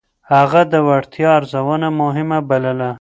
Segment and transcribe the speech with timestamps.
[0.33, 2.91] هغه د وړتيا ارزونه مهمه بلله.